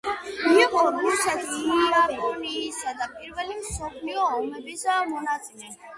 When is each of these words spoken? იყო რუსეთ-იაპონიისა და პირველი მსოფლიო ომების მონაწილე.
იყო 0.61 0.79
რუსეთ-იაპონიისა 0.93 2.95
და 3.03 3.09
პირველი 3.19 3.59
მსოფლიო 3.61 4.25
ომების 4.39 4.87
მონაწილე. 5.13 5.71